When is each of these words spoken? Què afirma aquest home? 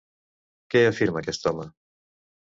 Què 0.73 0.81
afirma 0.91 1.21
aquest 1.21 1.45
home? 1.51 1.67